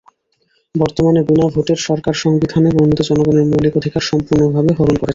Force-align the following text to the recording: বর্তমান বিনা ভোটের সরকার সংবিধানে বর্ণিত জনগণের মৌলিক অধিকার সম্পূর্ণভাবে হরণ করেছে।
বর্তমান 0.75 1.15
বিনা 1.27 1.45
ভোটের 1.53 1.79
সরকার 1.87 2.15
সংবিধানে 2.23 2.69
বর্ণিত 2.71 2.99
জনগণের 3.09 3.49
মৌলিক 3.51 3.73
অধিকার 3.77 4.03
সম্পূর্ণভাবে 4.09 4.71
হরণ 4.73 4.95
করেছে। 4.95 5.09